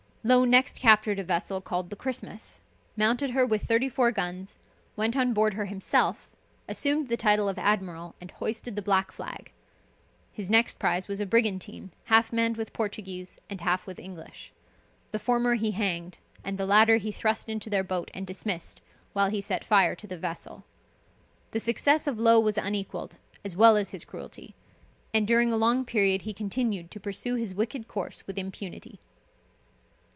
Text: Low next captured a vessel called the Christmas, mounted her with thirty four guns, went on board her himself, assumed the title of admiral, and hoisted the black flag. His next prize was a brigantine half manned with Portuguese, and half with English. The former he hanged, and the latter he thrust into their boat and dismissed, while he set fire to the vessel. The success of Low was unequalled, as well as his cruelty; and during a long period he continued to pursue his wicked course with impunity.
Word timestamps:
Low 0.23 0.45
next 0.45 0.79
captured 0.79 1.17
a 1.17 1.23
vessel 1.23 1.61
called 1.61 1.89
the 1.89 1.95
Christmas, 1.95 2.61
mounted 2.95 3.31
her 3.31 3.43
with 3.43 3.63
thirty 3.63 3.89
four 3.89 4.11
guns, 4.11 4.59
went 4.95 5.17
on 5.17 5.33
board 5.33 5.55
her 5.55 5.65
himself, 5.65 6.29
assumed 6.67 7.07
the 7.07 7.17
title 7.17 7.49
of 7.49 7.57
admiral, 7.57 8.13
and 8.21 8.29
hoisted 8.29 8.75
the 8.75 8.83
black 8.83 9.11
flag. 9.11 9.51
His 10.31 10.47
next 10.47 10.77
prize 10.77 11.07
was 11.07 11.19
a 11.21 11.25
brigantine 11.25 11.89
half 12.03 12.31
manned 12.31 12.55
with 12.55 12.71
Portuguese, 12.71 13.41
and 13.49 13.61
half 13.61 13.87
with 13.87 13.97
English. 13.99 14.53
The 15.09 15.17
former 15.17 15.55
he 15.55 15.71
hanged, 15.71 16.19
and 16.43 16.59
the 16.59 16.67
latter 16.67 16.97
he 16.97 17.11
thrust 17.11 17.49
into 17.49 17.71
their 17.71 17.83
boat 17.83 18.11
and 18.13 18.27
dismissed, 18.27 18.79
while 19.13 19.31
he 19.31 19.41
set 19.41 19.63
fire 19.63 19.95
to 19.95 20.05
the 20.05 20.19
vessel. 20.19 20.65
The 21.49 21.59
success 21.59 22.05
of 22.05 22.19
Low 22.19 22.39
was 22.39 22.59
unequalled, 22.59 23.15
as 23.43 23.55
well 23.55 23.75
as 23.75 23.89
his 23.89 24.05
cruelty; 24.05 24.53
and 25.15 25.25
during 25.25 25.51
a 25.51 25.57
long 25.57 25.83
period 25.83 26.21
he 26.21 26.33
continued 26.35 26.91
to 26.91 26.99
pursue 26.99 27.37
his 27.37 27.55
wicked 27.55 27.87
course 27.87 28.27
with 28.27 28.37
impunity. 28.37 28.99